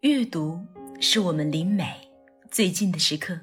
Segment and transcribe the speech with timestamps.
[0.00, 0.58] 阅读
[0.98, 1.84] 是我们离美
[2.50, 3.38] 最近的时刻。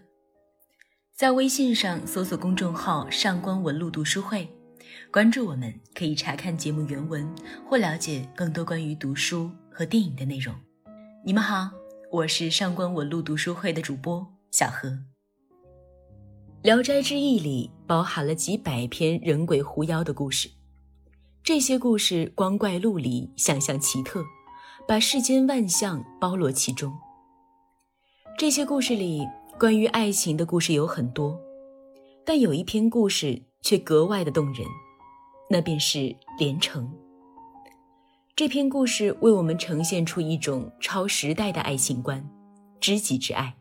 [1.16, 4.50] 在微信上搜索公众号“上官文露读书会”，
[5.14, 7.32] 关注我们，可以查看节目原文
[7.64, 10.56] 或了解更多关于读书和电影的内容。
[11.24, 11.70] 你们好，
[12.12, 14.90] 我是上官文露读书会的主播小何。
[16.64, 20.50] 《聊斋志异》里包含了几百篇人鬼狐妖的故事，
[21.44, 24.26] 这些故事光怪陆离，想象奇特。
[24.88, 26.98] 把世间万象包罗其中。
[28.38, 29.28] 这些故事里，
[29.60, 31.38] 关于爱情的故事有很多，
[32.26, 34.66] 但有一篇故事却格外的动人，
[35.50, 35.98] 那便是
[36.40, 36.86] 《连城》。
[38.34, 42.26] 这篇故事为我们呈现出一种超时代的爱情观——
[42.80, 43.58] 知己之爱。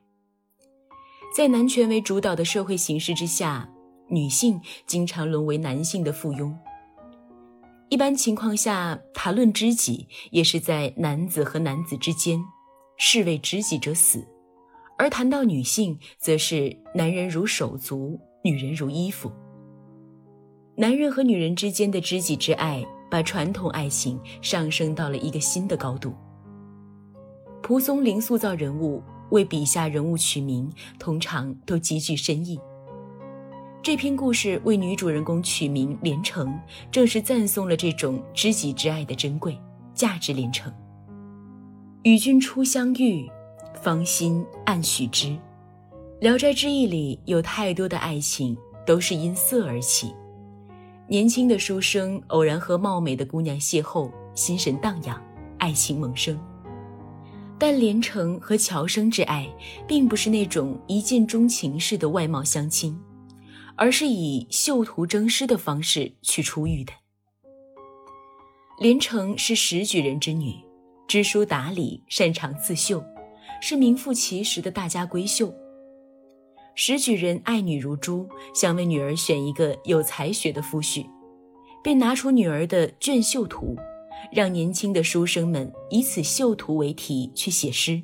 [1.36, 3.68] 在男权为主导的社会形势之下，
[4.06, 6.54] 女性经常沦为男性的附庸。
[7.88, 12.42] 一般情况下，谈论知己也是在男子和男子之间，
[12.98, 14.18] 士为知己者死；
[14.98, 19.30] 而谈到女性，则是男人如手足，女人如衣服。
[20.76, 26.12] 男人和女人之间的知己之爱，把传统爱情上升到了一个新的高度。
[27.62, 29.00] 蒲松龄塑造人物，
[29.30, 32.58] 为笔下人物取名，通常都极具深意。
[33.82, 36.58] 这篇故事为女主人公取名连城，
[36.90, 39.56] 正是赞颂了这种知己之爱的珍贵，
[39.94, 40.72] 价值连城。
[42.02, 43.30] 与君初相遇，
[43.80, 45.28] 芳心暗许之。
[46.20, 50.12] 《聊斋志异》里有太多的爱情都是因色而起。
[51.08, 55.22] 年轻的书生偶然和貌美的姑娘邂逅，心神荡漾，
[55.58, 56.36] 爱情萌生。
[57.56, 59.48] 但连城和乔生之爱，
[59.86, 62.98] 并不是那种一见钟情式的外貌相亲。
[63.76, 66.92] 而是以绣图征诗的方式去出狱的。
[68.78, 70.54] 连城是石举人之女，
[71.06, 73.04] 知书达理，擅长刺绣，
[73.62, 75.54] 是名副其实的大家闺秀。
[76.74, 81.06] 石举人爱女如珠，想为女儿选一个有才学的夫婿，
[81.82, 83.74] 便拿出女儿的卷绣图，
[84.30, 88.02] 让年轻的书生们以此绣图为题去写诗。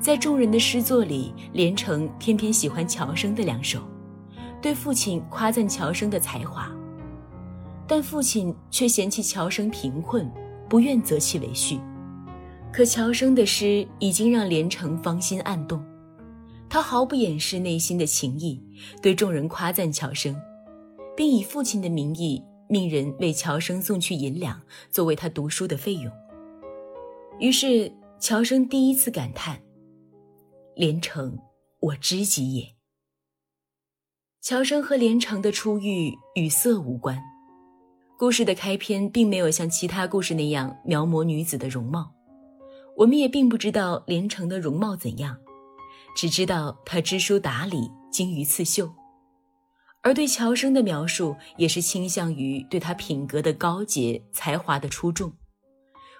[0.00, 3.91] 在众人的诗作里，连城偏偏喜欢乔生的两首。
[4.62, 6.70] 对父亲夸赞乔生的才华，
[7.86, 10.30] 但父亲却嫌弃乔生贫困，
[10.68, 11.80] 不愿择其为婿。
[12.72, 15.84] 可乔生的诗已经让连城芳心暗动，
[16.70, 18.62] 他毫不掩饰内心的情意，
[19.02, 20.40] 对众人夸赞乔生，
[21.16, 26.10] 并以父亲的名义命人为乔生送去银两，作为他读书的费用。
[27.40, 29.60] 于是乔生第一次感叹
[30.76, 31.36] ：“连城，
[31.80, 32.66] 我知己也。”
[34.42, 37.16] 乔生和连城的初遇与色无关，
[38.18, 42.12] 故事的开篇并没有像其他故事那样描摹女子的容貌，
[42.96, 45.38] 我们也并不知道连城的容貌怎样，
[46.16, 48.92] 只知道她知书达理，精于刺绣，
[50.00, 55.32] 而对乔生的描述也是倾向于对他品格的高洁、才华的出众，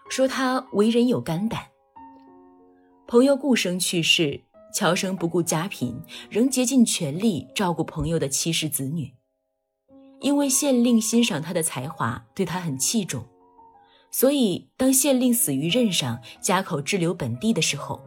[0.09, 1.61] 说他为人有肝胆。
[3.09, 4.41] 朋友顾生去世。
[4.72, 6.00] 乔生不顾家贫，
[6.31, 9.12] 仍竭尽全力照顾朋友的妻室子女。
[10.21, 13.25] 因为县令欣赏他的才华，对他很器重，
[14.11, 18.00] 所以当县令死于任上，家口滞留本地的时候，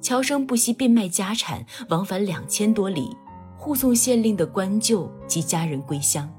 [0.00, 3.16] 乔生不惜变卖家产，往返两千多里，
[3.56, 6.30] 护送县令的官舅及家人归乡。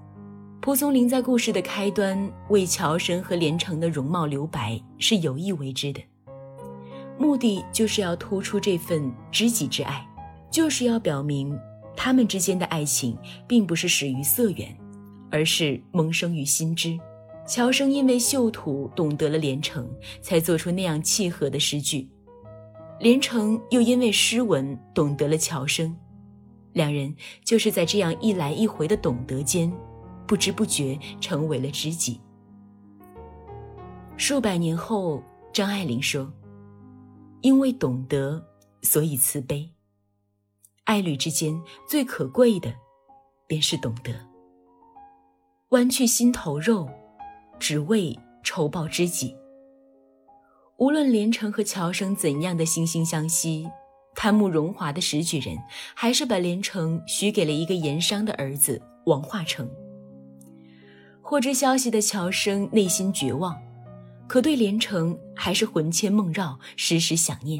[0.61, 6.01] 蒲松龄在故事的开端为乔生和连城的容貌留白，是有意为之的。
[7.19, 10.07] 目的就是要突出这份知己之爱，
[10.49, 11.55] 就是要表明
[11.93, 13.15] 他们之间的爱情
[13.45, 14.73] 并不是始于色缘，
[15.29, 16.97] 而是萌生于心知。
[17.45, 19.85] 乔生因为绣图懂得了连城，
[20.21, 22.07] 才做出那样契合的诗句；
[23.01, 25.93] 连城又因为诗文懂得了乔生，
[26.71, 27.13] 两人
[27.43, 29.69] 就是在这样一来一回的懂得间，
[30.25, 32.21] 不知不觉成为了知己。
[34.15, 35.21] 数百年后，
[35.51, 36.31] 张爱玲说。
[37.41, 38.45] 因为懂得，
[38.81, 39.69] 所以慈悲。
[40.83, 42.73] 爱侣之间最可贵的，
[43.47, 44.13] 便是懂得。
[45.69, 46.89] 剜去心头肉，
[47.59, 49.35] 只为仇报知己。
[50.77, 53.69] 无论连城和乔生怎样的惺惺相惜，
[54.15, 55.57] 贪慕荣华的石举人，
[55.95, 59.69] 还是把连城许给了一个盐商的儿子王化成。
[61.21, 63.68] 获知消息的乔生内心绝望。
[64.29, 67.59] 可对连城还是魂牵梦绕，时时想念。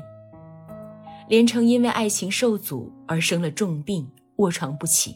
[1.28, 5.16] 连城因为爱情受阻而生了重病，卧床不起。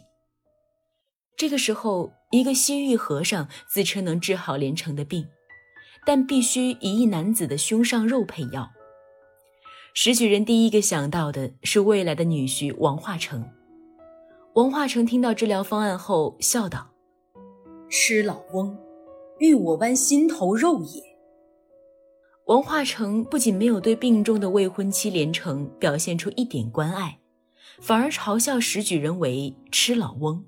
[1.37, 5.27] 这个时候，一个西域和尚自称能治好连城的病，
[6.03, 8.71] 但必须以一男子的胸上肉配药。
[9.93, 13.47] 石举人第一个想到的是未来的女婿王化成。
[14.55, 16.89] 王化成听到治疗方案后，笑道
[17.91, 18.75] ：“吃老翁，
[19.37, 21.03] 欲我剜心头肉也。”
[22.45, 27.17] 王化成不仅没有对病重的未婚妻连城表现出一点关爱，
[27.79, 30.43] 反而嘲笑石举人为“吃老翁”。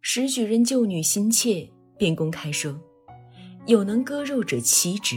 [0.00, 1.68] 石举人救女心切，
[1.98, 2.78] 便公开说
[3.66, 5.16] ：“有能割肉者妻之。”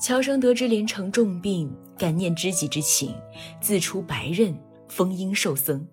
[0.00, 3.14] 乔生得知连城重病，感念知己之情，
[3.60, 4.58] 自出白刃，
[4.88, 5.86] 封阴受僧，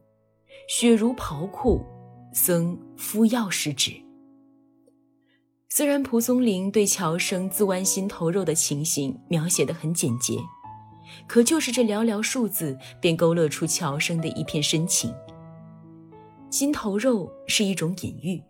[0.69, 1.85] 血如袍裤，
[2.33, 3.91] 僧敷药施之。
[5.71, 10.37] 虽然蒲松龄对乔生自剜心头肉的情形描写得很简洁，
[11.27, 15.13] 可就是这寥寥数字，便勾勒出乔生的一片深情。
[16.49, 18.41] 心头肉是一种隐喻，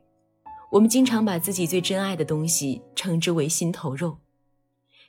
[0.71, 4.17] 我们经常把自己最珍爱的东西称之为心头肉。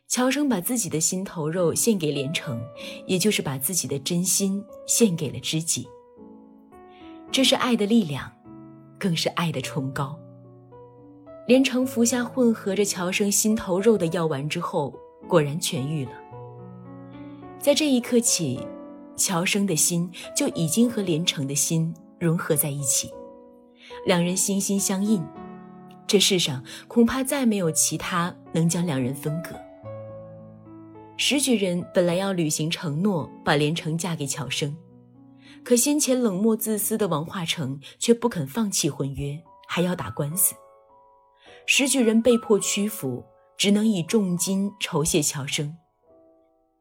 [0.08, 2.60] 乔生把自己的心头肉献给连城，
[3.06, 5.88] 也就是把自己的真心献给了知己。
[7.30, 8.32] 这是爱的力量，
[8.98, 10.19] 更是爱的崇高。
[11.50, 14.94] 连城服下混合着乔生心头肉的药丸之后，
[15.26, 16.12] 果然痊愈了。
[17.58, 18.64] 在这一刻起，
[19.16, 23.12] 乔生的心就已经和连城的心融合在一起，
[24.06, 25.20] 两人心心相印。
[26.06, 29.50] 这世上恐怕再没有其他能将两人分隔。
[31.16, 34.76] 石举人本来要履行承诺，把连城嫁给乔生，
[35.64, 39.36] 可先前冷漠自私的王化成却不肯放弃婚约，
[39.66, 40.54] 还要打官司。
[41.66, 43.24] 石举人被迫屈服，
[43.56, 45.76] 只能以重金酬谢乔生，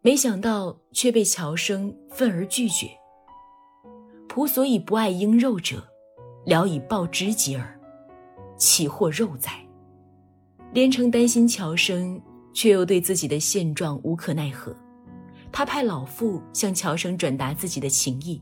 [0.02, 2.90] 没想到却被乔生愤而拒绝。
[4.28, 5.88] 仆所以不爱婴肉者，
[6.46, 7.80] 聊以报知己耳，
[8.58, 9.66] 岂获肉哉？
[10.74, 12.22] 连城担心乔生。
[12.52, 14.76] 却又对自己的现状无可奈何，
[15.52, 18.42] 他派老妇向乔生转达自己的情意，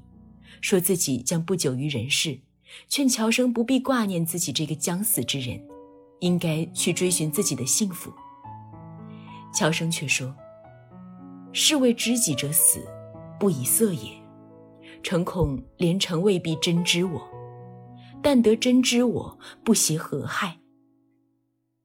[0.62, 2.40] 说自己将不久于人世，
[2.88, 5.62] 劝乔生不必挂念自己这个将死之人，
[6.19, 8.12] 应该去追寻自己的幸福。
[9.54, 10.36] 乔生却说
[11.54, 12.86] ：“士为知己者死，
[13.40, 14.12] 不以色也。
[15.04, 17.22] 诚恐连城未必真知我，
[18.22, 20.58] 但得真知我，不惜何害。”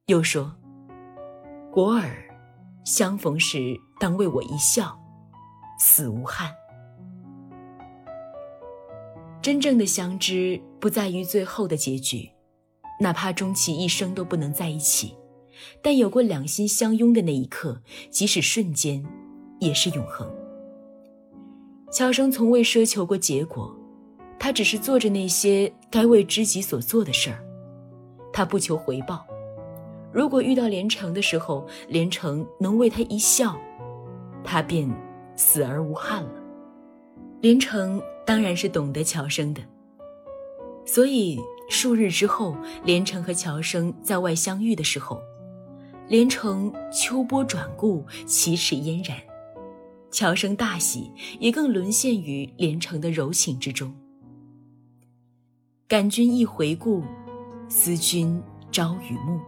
[0.07, 0.55] 又说。
[1.71, 2.23] 果尔，
[2.85, 4.95] 相逢时当为我一笑，
[5.79, 6.53] 死无憾。
[9.41, 12.29] 真正的相知不在于最后的结局，
[12.99, 15.15] 哪怕终其一生都不能在一起，
[15.81, 19.03] 但有过两心相拥的那一刻，即使瞬间，
[19.59, 20.29] 也是永恒。
[21.91, 23.75] 乔生从未奢求过结果，
[24.39, 27.43] 他只是做着那些该为知己所做的事儿，
[28.31, 29.25] 他不求回报。
[30.11, 33.55] 如果遇到连城的时候，连城能为他一笑，
[34.43, 34.89] 他便
[35.35, 36.31] 死而无憾了。
[37.41, 39.61] 连城当然是懂得乔生的，
[40.85, 45.19] 所以数日之后，连城和乔生在外相遇的时候，
[46.07, 49.17] 连城秋波转顾，奇齿嫣然，
[50.11, 53.93] 乔生大喜，也更沦陷于连城的柔情之中。
[55.87, 57.03] 感君一回顾，
[57.67, 59.39] 思君朝与暮。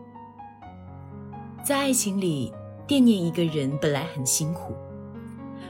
[1.64, 2.52] 在爱情里，
[2.88, 4.74] 惦念一个人本来很辛苦，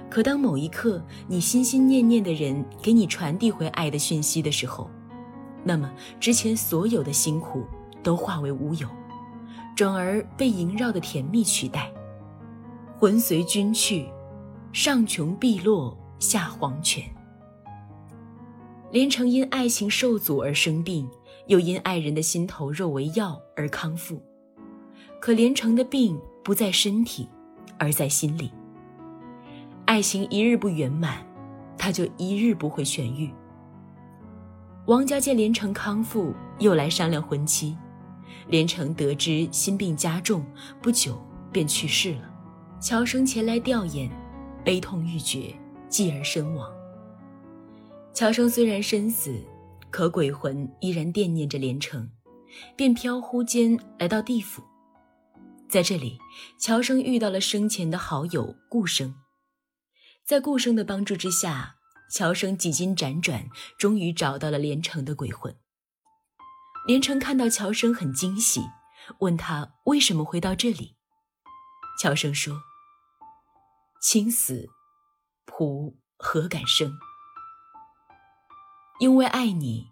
[0.10, 4.90] 可当某一刻你心心念念的人给你传递回爱的讯息的时候，
[5.68, 7.66] 那么之前所有的辛苦
[8.04, 8.88] 都化为乌有，
[9.76, 11.92] 转而被萦绕的甜蜜取代。
[13.00, 14.06] 魂随君去，
[14.72, 17.04] 上穷碧落下黄泉。
[18.92, 21.10] 连城因爱情受阻而生病，
[21.48, 24.22] 又因爱人的心头肉为药而康复。
[25.20, 27.28] 可连城的病不在身体，
[27.80, 28.52] 而在心里。
[29.86, 31.26] 爱情一日不圆满，
[31.78, 33.34] 他就一日不会痊愈。
[34.88, 37.76] 王家见连城康复，又来商量婚期。
[38.50, 40.46] 连城得知心病加重，
[40.80, 41.20] 不久
[41.52, 42.32] 便去世了。
[42.80, 44.12] 乔生前来吊唁，
[44.64, 45.56] 悲痛欲绝，
[45.90, 46.72] 继而身亡。
[48.14, 49.42] 乔生虽然身死，
[49.90, 52.08] 可鬼魂依然惦念着连城，
[52.76, 54.62] 便飘忽间来到地府。
[55.68, 56.20] 在这里，
[56.60, 59.16] 乔生遇到了生前的好友顾生，
[60.24, 61.75] 在顾生的帮助之下，
[62.12, 63.48] 乔生几经辗转，
[63.78, 65.56] 终于找到了连城的鬼魂。
[66.88, 68.62] 连城看到乔生很惊喜，
[69.20, 70.96] 问他为什么会到这里。
[72.00, 72.62] 乔生说
[74.02, 74.70] ：“亲死，
[75.48, 76.94] 仆何敢生？
[79.00, 79.88] 因为爱你，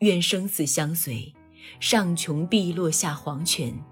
[0.00, 1.34] 愿生死相随，
[1.80, 3.84] 上穷碧落下黄泉。”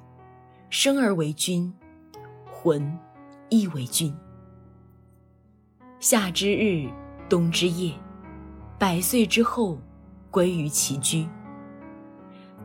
[0.71, 1.75] 生而为君，
[2.51, 2.99] 魂
[3.51, 4.15] 亦为君。
[6.01, 6.89] 夏之日，
[7.29, 7.95] 冬之夜，
[8.79, 9.79] 百岁之后，
[10.31, 11.27] 归于其居。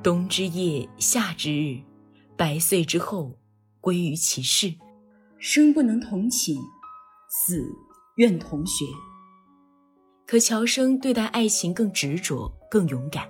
[0.04, 1.80] 冬之夜，夏之日，
[2.36, 3.38] 百岁之后，
[3.80, 4.74] 归于其室。
[5.40, 6.58] 生不能同寝，
[7.30, 7.64] 死
[8.16, 8.86] 愿同穴。
[10.26, 13.30] 可乔生对待爱情更执着，更勇敢。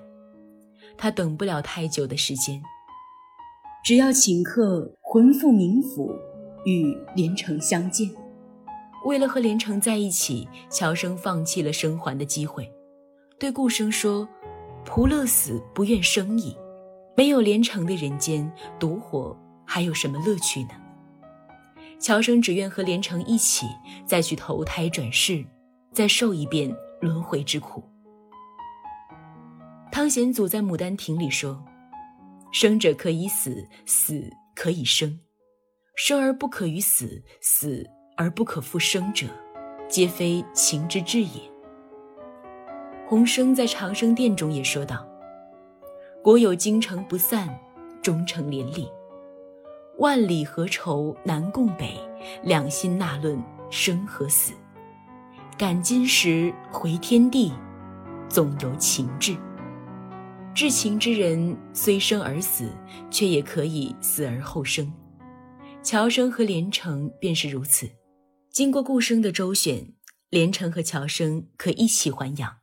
[0.97, 2.61] 他等不了太久的时间，
[3.83, 6.11] 只要顷刻魂赴冥府，
[6.65, 8.09] 与连城相见。
[9.07, 12.69] 为了和连城在一起，乔生放弃了生还的机会，
[13.39, 14.27] 对顾生说
[14.85, 16.53] ：“仆乐死，不愿生矣。
[17.15, 19.33] 没有连城的人间，独活
[19.65, 20.71] 还有什么乐趣呢？”
[22.01, 23.65] 乔生只愿和连城一起，
[24.05, 25.41] 再去投胎转世，
[25.93, 27.81] 再受一遍轮回之苦。
[29.89, 31.63] 汤显祖在《牡丹亭》里说
[32.51, 35.17] ：“生者可以死，死可以生，
[35.95, 39.27] 生而不可与死，死而不可复生者，
[39.87, 41.41] 皆非情之至也。”
[43.07, 45.07] 洪生在《长生殿》中也说道
[46.21, 47.47] ：“国有京城不散，
[48.01, 48.91] 终成连理。”
[49.99, 51.97] 万里何愁南共北，
[52.43, 54.53] 两心纳论生和死。
[55.57, 57.51] 感今时回天地，
[58.29, 59.35] 总有情志。
[60.53, 62.69] 至情之人虽生而死，
[63.09, 64.91] 却也可以死而后生。
[65.81, 67.89] 乔生和连城便是如此。
[68.57, 69.93] 经过顾生的周旋，
[70.31, 72.57] 连城和乔生可一起还阳。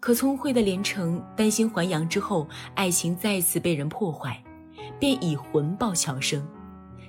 [0.00, 4.42] 可聪慧的连城担心还阳之后，爱情再次被人破坏。
[4.98, 6.44] 便以魂报乔生，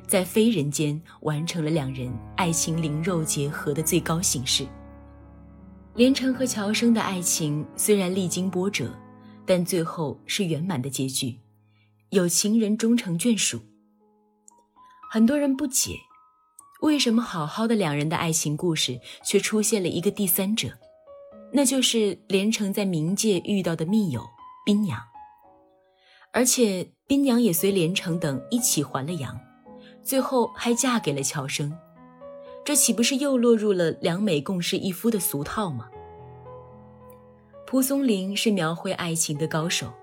[0.06, 4.68] 在非人间完成了两人爱情灵肉结合的最高形式。
[5.96, 8.94] 连城和乔生的爱情虽然历经波折，
[9.44, 11.36] 但最后是圆满的结局，
[12.12, 13.60] 有情人终成眷属。
[15.10, 15.96] 很多人不解，
[16.82, 20.70] 为什么好好的两人的爱情故事却出现了一个第三者，
[21.52, 24.22] 那就是连城在冥界遇到的密友
[24.66, 25.00] 冰娘，
[26.32, 26.88] 而且。
[27.10, 29.40] 冰娘也随连城等一起还了阳，
[30.04, 31.74] 最后还嫁给了乔生，
[32.66, 35.88] 这岂不是又落入了两美共侍一夫的俗套吗？
[37.66, 39.94] 蒲松龄是描绘爱情的高手，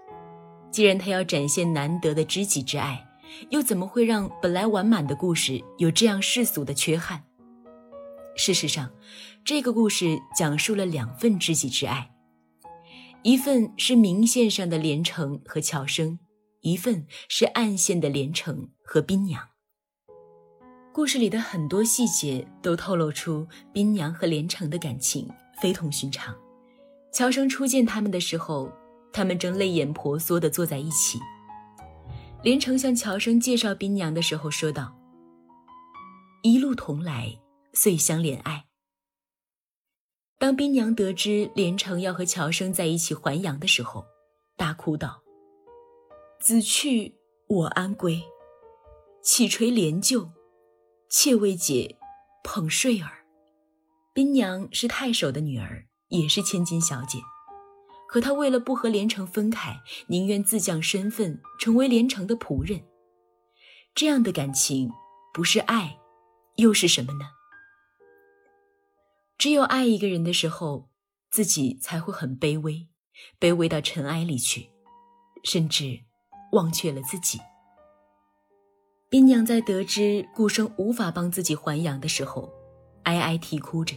[0.70, 3.03] 既然他要展现难得的知己之爱，
[3.50, 7.24] 又怎么会让本来完满的故事有这样世俗的缺憾？
[8.36, 8.90] 事实上，
[9.44, 12.10] 这个故事讲述了两份知己之爱，
[13.22, 16.18] 一份是明线上的连城和乔生。
[16.60, 19.50] 一份是暗线的连城和宾娘。
[20.94, 25.28] 故事里的很多细节都透露出宾娘和连城的感情
[25.60, 26.34] 非同寻常。
[27.12, 28.72] 乔生初见他们的时候，
[29.12, 31.20] 他们正泪眼婆娑地坐在一起。
[32.44, 34.94] 连城向乔生介绍宾娘的时候说道
[36.44, 37.40] ：“一路同来，
[37.72, 38.66] 遂相怜爱。”
[40.38, 44.04] 当宾娘得知连城要和乔生在一起还阳的时候，
[44.58, 45.22] 大哭道。
[46.38, 47.14] 子去
[47.48, 48.22] 我安归，
[49.22, 50.30] 岂垂帘柩，
[51.08, 51.96] 妾为解
[52.42, 53.10] 捧睡耳。
[54.12, 57.20] 宾娘是太守的女儿，也是千金小姐，
[58.14, 62.80] 可他为了不和连城分开，宁愿自降身份，成为连城的仆人。
[63.92, 64.88] 这样的感情，
[65.32, 65.98] 不是爱，
[66.54, 67.30] 又是什么呢？
[69.36, 70.90] 只有爱一个人的时候，
[71.28, 72.86] 自己才会很卑微，
[73.40, 74.70] 卑微到尘埃里去，
[75.42, 76.04] 甚至。
[76.52, 77.40] 忘却了自己。
[79.10, 82.48] 冰娘在得知顾生无法帮自己还阳的时候，
[83.02, 83.96] 哀哀啼哭着，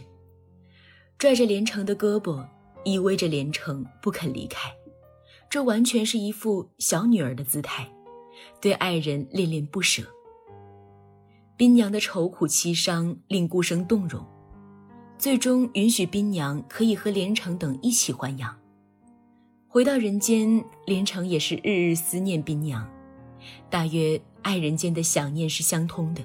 [1.16, 2.44] 拽着连城的胳膊，
[2.88, 4.72] 依偎着连城不肯离开。
[5.50, 7.90] 这完全是一副小女儿的姿态，
[8.60, 10.02] 对爱人恋恋不舍。
[11.56, 14.24] 宾娘的愁苦凄伤令顾生动容，
[15.18, 18.56] 最终允许宾娘可以和连城等一起还阳。
[19.66, 22.88] 回到人间，连城也是日日思念宾娘，
[23.68, 26.22] 大约爱人间的想念是相通的。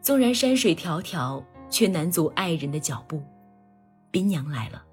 [0.00, 3.22] 纵然山水迢迢，却难阻爱人的脚步。
[4.10, 4.84] 宾娘来了。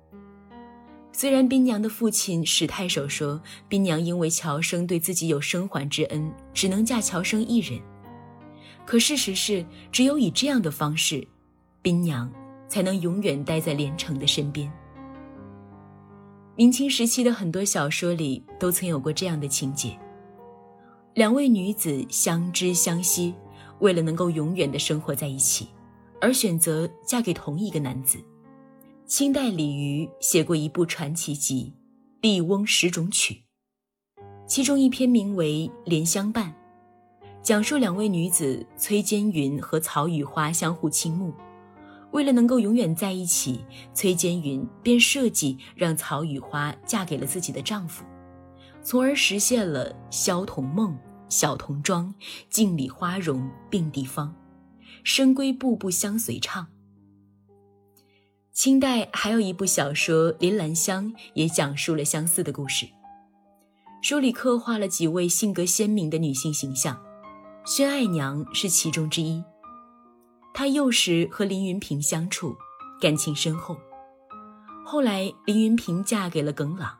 [1.19, 7.77] 虽然宾娘的父亲史太守说，宾娘因为乔生对自己有生还之恩，只能嫁乔生一人，
[8.85, 11.27] 可事实是，只有以这样的方式，
[11.81, 12.31] 宾娘
[12.69, 14.71] 才能永远待在连城的身边。
[16.55, 19.99] 明清时期的很多小说里都曾有过这样的情节：
[21.15, 23.35] 两位女子相知相惜，
[23.79, 25.67] 为了能够永远的生活在一起，
[26.21, 28.17] 而选择嫁给同一个男子。
[29.09, 31.73] 清代李渔写过一部传奇集
[32.21, 33.41] 《笠翁十种曲》，
[34.45, 36.53] 其中一篇名为《莲香伴》，
[37.41, 41.33] 讲述两位女子崔坚云和曹雨花相互倾慕，
[42.11, 48.05] 为了能够永远在一起，崔坚云便设计让曹雨花嫁给了自己的丈夫，
[48.83, 50.95] 从而实现了萧童梦、
[51.29, 52.13] 小童装、
[52.47, 54.31] 镜里花容并蒂芳，
[55.03, 56.67] 深闺步步相随唱。
[58.59, 62.85] 清代还有一部小说《林兰香》，也讲述了相似的故事。
[64.01, 67.01] 书里刻画了几位性格鲜明的女性形象，
[67.65, 69.41] 宣爱娘是其中之一。
[70.53, 72.53] 她幼时和林云平相处，
[72.99, 73.77] 感情深厚。
[74.85, 76.97] 后来林云平嫁给了耿朗，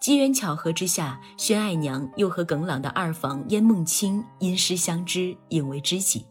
[0.00, 6.26] 机缘巧合之下，宣爱娘又和耿朗的二房燕梦清因师相知，引为知己。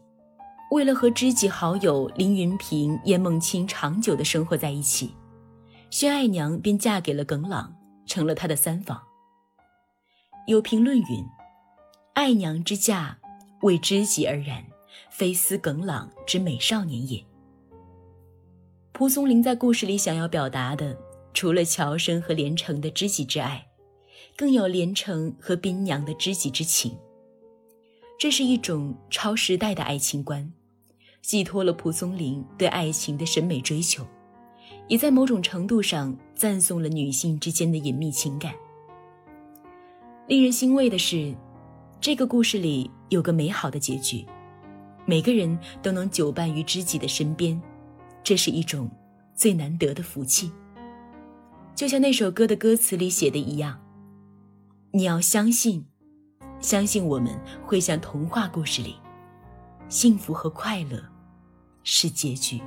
[0.70, 5.14] 为了和知己好友林云平、燕梦清长久的生活在一起，
[5.90, 7.74] 宣爱娘便嫁给了耿朗，
[8.06, 9.00] 成了他的三房。
[10.46, 11.26] 有评论云
[12.14, 13.18] ：“爱娘之嫁，
[13.62, 14.64] 为知己而然。”
[15.08, 17.24] 非思耿朗之美少年也。
[18.92, 20.96] 蒲松龄在故事里想要表达的，
[21.32, 23.66] 除了乔生和连城的知己之爱，
[24.36, 26.96] 更有连城和宾娘的知己之情。
[28.18, 30.52] 这是一种超时代的爱情观，
[31.22, 34.06] 寄托了蒲松龄对爱情的审美追求，
[34.88, 38.54] 也在某种程度上赞颂了女性之间的隐秘情感。
[40.26, 41.34] 令人欣慰的是，
[42.00, 44.24] 这个故事里有个美好的结局。
[45.06, 47.60] 每个人都能久伴于知己的身边，
[48.22, 48.88] 这是一种
[49.34, 50.52] 最难得的福气。
[51.74, 53.80] 就像那首歌的歌词里写的一样，
[54.92, 55.84] 你要相信，
[56.60, 58.96] 相信我们会像童话故事里，
[59.88, 61.02] 幸福和快乐
[61.84, 62.60] 是结局。